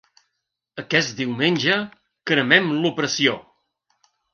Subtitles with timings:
[0.83, 1.77] Aquest diumenge,
[2.33, 3.41] cremem l'opressió!